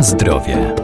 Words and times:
Zdrowie. 0.00 0.74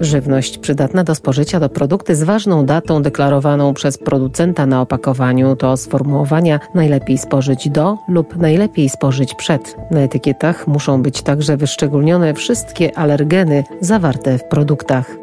Żywność 0.00 0.58
przydatna 0.58 1.04
do 1.04 1.14
spożycia 1.14 1.60
to 1.60 1.68
produkty 1.68 2.16
z 2.16 2.22
ważną 2.22 2.66
datą 2.66 3.02
deklarowaną 3.02 3.74
przez 3.74 3.98
producenta 3.98 4.66
na 4.66 4.80
opakowaniu. 4.80 5.56
To 5.56 5.76
sformułowania 5.76 6.60
najlepiej 6.74 7.18
spożyć 7.18 7.68
do 7.68 7.98
lub 8.08 8.36
najlepiej 8.36 8.88
spożyć 8.88 9.34
przed. 9.34 9.76
Na 9.90 10.00
etykietach 10.00 10.66
muszą 10.66 11.02
być 11.02 11.22
także 11.22 11.56
wyszczególnione 11.56 12.34
wszystkie 12.34 12.98
alergeny 12.98 13.64
zawarte 13.80 14.38
w 14.38 14.44
produktach. 14.44 15.16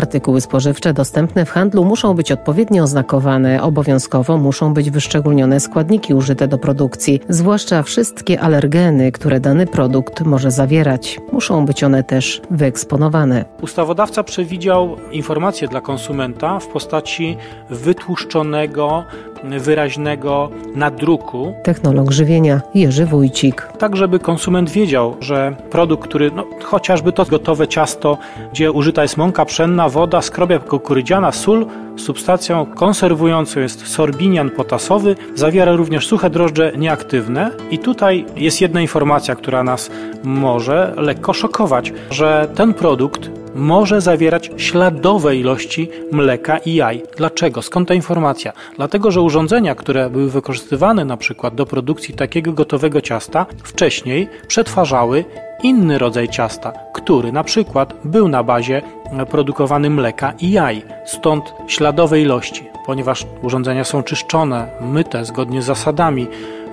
Artykuły 0.00 0.40
spożywcze 0.40 0.92
dostępne 0.92 1.44
w 1.44 1.50
handlu 1.50 1.84
muszą 1.84 2.14
być 2.14 2.32
odpowiednio 2.32 2.82
oznakowane. 2.82 3.62
Obowiązkowo 3.62 4.36
muszą 4.38 4.74
być 4.74 4.90
wyszczególnione 4.90 5.60
składniki 5.60 6.14
użyte 6.14 6.48
do 6.48 6.58
produkcji, 6.58 7.20
zwłaszcza 7.28 7.82
wszystkie 7.82 8.40
alergeny, 8.40 9.12
które 9.12 9.40
dany 9.40 9.66
produkt 9.66 10.20
może 10.20 10.50
zawierać. 10.50 11.20
Muszą 11.32 11.66
być 11.66 11.84
one 11.84 12.04
też 12.04 12.42
wyeksponowane. 12.50 13.44
Ustawodawca 13.62 14.22
przewidział 14.22 14.96
informacje 15.12 15.68
dla 15.68 15.80
konsumenta 15.80 16.58
w 16.60 16.66
postaci 16.66 17.36
wytłuszczonego 17.70 19.04
wyraźnego 19.44 20.50
nadruku. 20.74 21.54
Technolog 21.62 22.10
żywienia 22.12 22.60
Jerzy 22.74 23.06
Wójcik. 23.06 23.68
Tak, 23.78 23.96
żeby 23.96 24.18
konsument 24.18 24.70
wiedział, 24.70 25.16
że 25.20 25.56
produkt, 25.70 26.08
który, 26.08 26.30
no, 26.30 26.44
chociażby 26.62 27.12
to 27.12 27.24
gotowe 27.24 27.68
ciasto, 27.68 28.18
gdzie 28.52 28.72
użyta 28.72 29.02
jest 29.02 29.16
mąka 29.16 29.44
pszenna, 29.44 29.88
woda, 29.88 30.22
skrobia 30.22 30.58
kukurydziana, 30.58 31.32
sól, 31.32 31.66
substancją 31.96 32.66
konserwującą 32.66 33.60
jest 33.60 33.86
sorbinian 33.86 34.50
potasowy, 34.50 35.16
zawiera 35.34 35.72
również 35.72 36.06
suche 36.06 36.30
drożdże 36.30 36.72
nieaktywne. 36.76 37.50
I 37.70 37.78
tutaj 37.78 38.26
jest 38.36 38.60
jedna 38.60 38.80
informacja, 38.80 39.34
która 39.34 39.62
nas 39.64 39.90
może 40.24 40.94
lekko 40.96 41.32
szokować, 41.32 41.92
że 42.10 42.48
ten 42.54 42.74
produkt 42.74 43.39
może 43.54 44.00
zawierać 44.00 44.50
śladowe 44.56 45.36
ilości 45.36 45.88
mleka 46.12 46.58
i 46.58 46.74
jaj. 46.74 47.02
Dlaczego? 47.16 47.62
Skąd 47.62 47.88
ta 47.88 47.94
informacja? 47.94 48.52
Dlatego, 48.76 49.10
że 49.10 49.20
urządzenia, 49.20 49.74
które 49.74 50.10
były 50.10 50.30
wykorzystywane 50.30 51.04
na 51.04 51.16
przykład 51.16 51.54
do 51.54 51.66
produkcji 51.66 52.14
takiego 52.14 52.52
gotowego 52.52 53.00
ciasta, 53.00 53.46
wcześniej 53.64 54.28
przetwarzały 54.48 55.24
inny 55.62 55.98
rodzaj 55.98 56.28
ciasta, 56.28 56.72
który 56.92 57.32
na 57.32 57.44
przykład 57.44 57.94
był 58.04 58.28
na 58.28 58.42
bazie 58.42 58.82
produkowany 59.30 59.90
mleka 59.90 60.32
i 60.40 60.50
jaj. 60.50 60.82
Stąd 61.06 61.54
śladowe 61.66 62.20
ilości, 62.20 62.64
ponieważ 62.86 63.26
urządzenia 63.42 63.84
są 63.84 64.02
czyszczone, 64.02 64.68
myte 64.80 65.24
zgodnie 65.24 65.62
z 65.62 65.64
zasadami, 65.64 66.26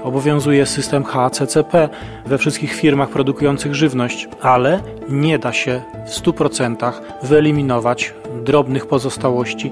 Obowiązuje 0.03 0.65
system 0.65 1.03
HACCP 1.03 1.89
we 2.25 2.37
wszystkich 2.37 2.73
firmach 2.73 3.09
produkujących 3.09 3.75
żywność, 3.75 4.27
ale 4.41 4.79
nie 5.09 5.39
da 5.39 5.53
się 5.53 5.81
w 6.05 6.09
100% 6.09 6.93
wyeliminować 7.23 8.13
drobnych 8.43 8.85
pozostałości 8.85 9.71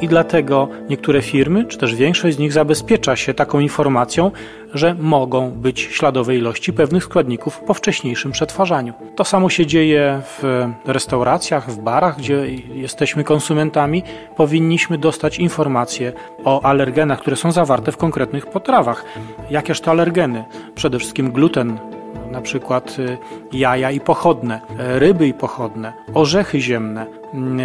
i 0.00 0.08
dlatego 0.08 0.68
niektóre 0.88 1.22
firmy, 1.22 1.64
czy 1.64 1.78
też 1.78 1.94
większość 1.94 2.36
z 2.36 2.38
nich 2.38 2.52
zabezpiecza 2.52 3.16
się 3.16 3.34
taką 3.34 3.60
informacją, 3.60 4.30
że 4.74 4.94
mogą 4.94 5.50
być 5.50 5.80
śladowe 5.80 6.36
ilości 6.36 6.72
pewnych 6.72 7.04
składników 7.04 7.60
po 7.60 7.74
wcześniejszym 7.74 8.32
przetwarzaniu. 8.32 8.94
To 9.16 9.24
samo 9.24 9.50
się 9.50 9.66
dzieje 9.66 10.20
w 10.24 10.66
restauracjach, 10.86 11.70
w 11.70 11.78
barach, 11.78 12.18
gdzie 12.18 12.46
jesteśmy 12.74 13.24
konsumentami. 13.24 14.02
Powinniśmy 14.36 14.98
dostać 14.98 15.38
informacje 15.38 16.12
o 16.44 16.62
alergenach, 16.62 17.20
które 17.20 17.36
są 17.36 17.52
zawarte 17.52 17.92
w 17.92 17.96
konkretnych 17.96 18.46
potrawach. 18.46 19.04
Jakież 19.50 19.80
to 19.80 19.90
alergeny? 19.90 20.44
Przede 20.74 20.98
wszystkim 20.98 21.32
gluten, 21.32 21.78
na 22.30 22.40
przykład 22.40 22.96
y, 22.98 23.18
jaja 23.52 23.90
i 23.90 24.00
pochodne, 24.00 24.60
ryby 24.78 25.26
i 25.26 25.34
pochodne, 25.34 25.92
orzechy 26.14 26.60
ziemne, 26.60 27.06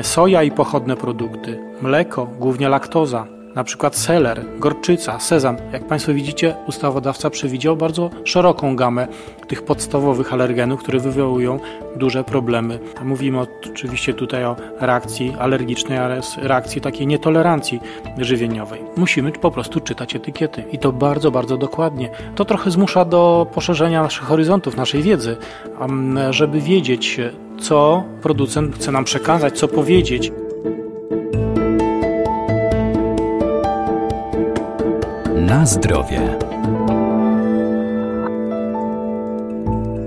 soja 0.01 0.43
i 0.43 0.51
pochodne 0.51 0.95
produkty, 0.95 1.59
mleko, 1.81 2.27
głównie 2.39 2.69
laktoza, 2.69 3.27
na 3.55 3.63
przykład 3.63 3.95
seler, 3.95 4.45
gorczyca, 4.59 5.19
sezam. 5.19 5.57
Jak 5.73 5.87
Państwo 5.87 6.13
widzicie, 6.13 6.55
ustawodawca 6.67 7.29
przewidział 7.29 7.77
bardzo 7.77 8.09
szeroką 8.23 8.75
gamę 8.75 9.07
tych 9.47 9.63
podstawowych 9.65 10.33
alergenów, 10.33 10.79
które 10.79 10.99
wywołują 10.99 11.59
duże 11.95 12.23
problemy. 12.23 12.79
Mówimy 13.03 13.39
oczywiście 13.71 14.13
tutaj 14.13 14.45
o 14.45 14.55
reakcji 14.79 15.33
alergicznej, 15.39 15.97
ale 15.97 16.21
reakcji 16.37 16.81
takiej 16.81 17.07
nietolerancji 17.07 17.79
żywieniowej. 18.17 18.81
Musimy 18.97 19.31
po 19.31 19.51
prostu 19.51 19.79
czytać 19.79 20.15
etykiety 20.15 20.63
i 20.71 20.79
to 20.79 20.91
bardzo, 20.91 21.31
bardzo 21.31 21.57
dokładnie. 21.57 22.09
To 22.35 22.45
trochę 22.45 22.71
zmusza 22.71 23.05
do 23.05 23.47
poszerzenia 23.53 24.03
naszych 24.03 24.23
horyzontów, 24.23 24.77
naszej 24.77 25.01
wiedzy, 25.01 25.37
żeby 26.29 26.61
wiedzieć, 26.61 27.19
co 27.61 28.03
producent 28.21 28.75
chce 28.75 28.91
nam 28.91 29.03
przekazać, 29.03 29.57
co 29.57 29.67
powiedzieć. 29.67 30.31
Na 35.35 35.65
zdrowie. 35.65 36.37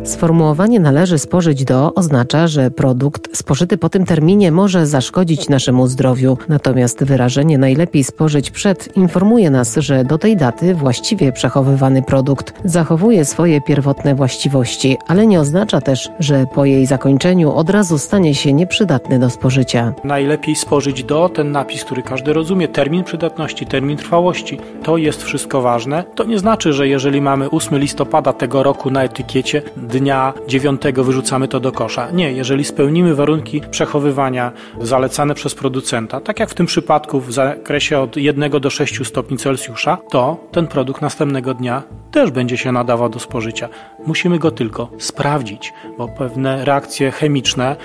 Sformułowanie 0.04 0.80
należy 0.80 1.18
spożyć 1.18 1.64
do 1.64 1.94
oznacza, 1.94 2.46
że 2.46 2.70
produkt 2.70 3.36
spożyty 3.36 3.78
po 3.78 3.88
tym 3.88 4.04
terminie 4.04 4.52
może 4.52 4.86
zaszkodzić 4.86 5.48
naszemu 5.48 5.86
zdrowiu. 5.86 6.38
Natomiast 6.48 7.04
wyrażenie 7.04 7.58
najlepiej 7.58 8.04
spożyć 8.04 8.50
przed 8.50 8.96
informuje 8.96 9.50
nas, 9.50 9.76
że 9.76 10.04
do 10.04 10.18
tej 10.18 10.36
daty 10.36 10.74
właściwie 10.74 11.32
przechowywany 11.32 12.02
produkt 12.02 12.54
zachowuje 12.64 13.24
swoje 13.24 13.60
pierwotne 13.60 14.14
właściwości, 14.14 14.96
ale 15.08 15.26
nie 15.26 15.40
oznacza 15.40 15.80
też, 15.80 16.08
że 16.20 16.46
po 16.54 16.64
jej 16.64 16.86
zakończeniu 16.86 17.52
od 17.52 17.70
razu 17.70 17.98
stanie 17.98 18.34
się 18.34 18.52
nieprzydatny 18.52 19.18
do 19.18 19.30
spożycia. 19.30 19.94
Najlepiej 20.04 20.56
spożyć 20.56 21.04
do 21.04 21.28
ten 21.28 21.52
napis, 21.52 21.84
który 21.84 22.02
każdy 22.02 22.32
rozumie, 22.32 22.68
termin 22.68 23.04
przydatności, 23.04 23.66
termin 23.66 23.96
trwałości. 23.96 24.58
To 24.82 24.96
jest 24.96 25.22
wszystko 25.22 25.62
ważne. 25.62 26.04
To 26.14 26.24
nie 26.24 26.38
znaczy, 26.38 26.72
że 26.72 26.88
jeżeli 26.88 27.20
mamy 27.20 27.50
8 27.50 27.78
listopada 27.78 28.32
tego 28.32 28.62
roku 28.62 28.90
na 28.90 29.02
etykiecie 29.02 29.62
dnia 29.92 30.32
dziewiątego 30.46 31.04
wyrzucamy 31.04 31.48
to 31.48 31.60
do 31.60 31.72
kosza. 31.72 32.10
Nie, 32.10 32.32
jeżeli 32.32 32.64
spełnimy 32.64 33.14
warunki 33.14 33.60
przechowywania 33.70 34.52
zalecane 34.80 35.34
przez 35.34 35.54
producenta, 35.54 36.20
tak 36.20 36.40
jak 36.40 36.50
w 36.50 36.54
tym 36.54 36.66
przypadku 36.66 37.20
w 37.20 37.32
zakresie 37.32 37.98
od 37.98 38.16
1 38.16 38.50
do 38.50 38.70
6 38.70 39.06
stopni 39.06 39.38
Celsjusza, 39.38 39.98
to 40.10 40.48
ten 40.52 40.66
produkt 40.66 41.02
następnego 41.02 41.54
dnia 41.54 41.82
też 42.10 42.30
będzie 42.30 42.56
się 42.56 42.72
nadawał 42.72 43.08
do 43.08 43.18
spożycia. 43.18 43.68
Musimy 44.06 44.38
go 44.38 44.50
tylko 44.50 44.90
sprawdzić, 44.98 45.72
bo 45.98 46.08
pewne 46.08 46.64
reakcje 46.64 47.10
chemiczne 47.10 47.76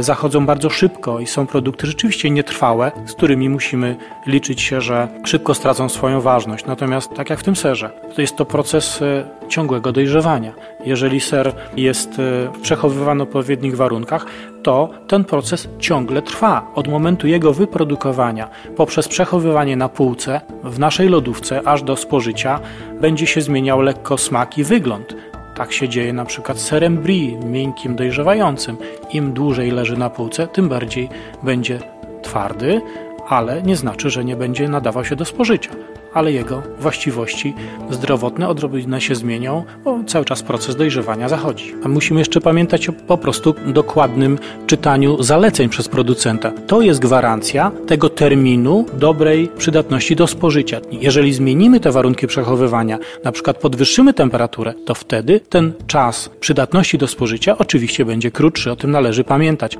zachodzą 0.00 0.46
bardzo 0.46 0.70
szybko 0.70 1.20
i 1.20 1.26
są 1.26 1.46
produkty 1.46 1.86
rzeczywiście 1.86 2.30
nietrwałe, 2.30 2.92
z 3.06 3.12
którymi 3.12 3.48
musimy 3.48 3.96
liczyć 4.26 4.60
się, 4.60 4.80
że 4.80 5.08
szybko 5.24 5.54
stracą 5.54 5.88
swoją 5.88 6.20
ważność. 6.20 6.66
Natomiast 6.66 7.14
tak 7.14 7.30
jak 7.30 7.40
w 7.40 7.44
tym 7.44 7.56
serze, 7.56 7.90
to 8.14 8.20
jest 8.20 8.36
to 8.36 8.44
proces 8.44 9.02
e, 9.02 9.24
ciągłego 9.48 9.92
dojrzewania. 9.92 10.52
Jeżeli 10.84 11.20
ser 11.20 11.52
jest 11.76 12.18
e, 12.18 12.62
przechowywany 12.62 13.24
w 13.24 13.28
odpowiednich 13.28 13.76
warunkach, 13.76 14.26
to 14.62 14.90
ten 15.06 15.24
proces 15.24 15.68
ciągle 15.78 16.22
trwa. 16.22 16.70
Od 16.74 16.88
momentu 16.88 17.26
jego 17.26 17.52
wyprodukowania 17.52 18.48
poprzez 18.76 19.08
przechowywanie 19.08 19.76
na 19.76 19.88
półce 19.88 20.40
w 20.64 20.78
naszej 20.78 21.08
lodówce 21.08 21.68
aż 21.68 21.82
do 21.82 21.96
spożycia 21.96 22.60
będzie 23.00 23.26
się 23.26 23.40
zmieniał 23.40 23.80
lekko 23.80 24.18
smak 24.18 24.58
i 24.58 24.64
wygląd. 24.64 25.14
Tak 25.60 25.72
się 25.72 25.88
dzieje 25.88 26.12
na 26.12 26.24
przykład 26.24 26.58
z 26.58 26.64
serem 26.64 26.96
brie, 26.96 27.36
miękkim, 27.36 27.96
dojrzewającym. 27.96 28.76
Im 29.12 29.32
dłużej 29.32 29.70
leży 29.70 29.96
na 29.96 30.10
półce, 30.10 30.48
tym 30.48 30.68
bardziej 30.68 31.08
będzie 31.42 31.78
twardy, 32.22 32.80
ale 33.28 33.62
nie 33.62 33.76
znaczy, 33.76 34.10
że 34.10 34.24
nie 34.24 34.36
będzie 34.36 34.68
nadawał 34.68 35.04
się 35.04 35.16
do 35.16 35.24
spożycia 35.24 35.70
ale 36.14 36.32
jego 36.32 36.62
właściwości 36.80 37.54
zdrowotne 37.90 38.48
odrobinę 38.48 39.00
się 39.00 39.14
zmienią, 39.14 39.64
bo 39.84 40.04
cały 40.06 40.24
czas 40.24 40.42
proces 40.42 40.76
dojrzewania 40.76 41.28
zachodzi. 41.28 41.74
A 41.84 41.88
musimy 41.88 42.20
jeszcze 42.20 42.40
pamiętać 42.40 42.88
o 42.88 42.92
po 42.92 43.18
prostu 43.18 43.54
dokładnym 43.66 44.38
czytaniu 44.66 45.22
zaleceń 45.22 45.68
przez 45.68 45.88
producenta. 45.88 46.52
To 46.66 46.80
jest 46.80 47.00
gwarancja 47.00 47.72
tego 47.86 48.08
terminu 48.08 48.86
dobrej 48.92 49.48
przydatności 49.58 50.16
do 50.16 50.26
spożycia. 50.26 50.80
Jeżeli 50.90 51.32
zmienimy 51.32 51.80
te 51.80 51.92
warunki 51.92 52.26
przechowywania, 52.26 52.98
na 53.24 53.32
przykład 53.32 53.58
podwyższymy 53.58 54.14
temperaturę, 54.14 54.74
to 54.86 54.94
wtedy 54.94 55.40
ten 55.40 55.72
czas 55.86 56.30
przydatności 56.40 56.98
do 56.98 57.06
spożycia 57.06 57.58
oczywiście 57.58 58.04
będzie 58.04 58.30
krótszy, 58.30 58.72
o 58.72 58.76
tym 58.76 58.90
należy 58.90 59.24
pamiętać. 59.24 59.78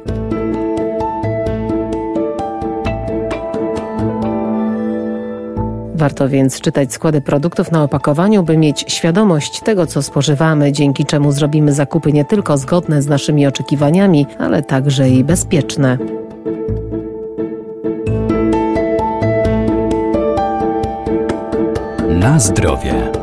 Warto 6.01 6.29
więc 6.29 6.61
czytać 6.61 6.93
składy 6.93 7.21
produktów 7.21 7.73
na 7.73 7.83
opakowaniu, 7.83 8.43
by 8.43 8.57
mieć 8.57 8.85
świadomość 8.89 9.61
tego, 9.61 9.87
co 9.87 10.03
spożywamy, 10.03 10.73
dzięki 10.73 11.05
czemu 11.05 11.33
zrobimy 11.33 11.73
zakupy 11.73 12.13
nie 12.13 12.25
tylko 12.25 12.59
zgodne 12.59 13.03
z 13.03 13.07
naszymi 13.07 13.47
oczekiwaniami, 13.47 14.27
ale 14.39 14.63
także 14.63 15.09
i 15.09 15.25
bezpieczne. 15.25 15.99
Na 22.09 22.41
zdrowie. 22.41 23.20